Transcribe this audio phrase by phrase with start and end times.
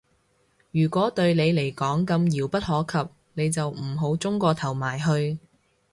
[0.71, 5.37] 如果對你嚟講咁遙不可及，你就唔好舂個頭埋去